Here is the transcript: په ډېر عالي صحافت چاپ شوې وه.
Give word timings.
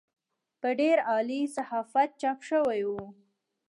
په 0.59 0.69
ډېر 0.79 0.97
عالي 1.09 1.41
صحافت 1.55 2.09
چاپ 2.21 2.39
شوې 2.49 2.81
وه. 2.91 3.05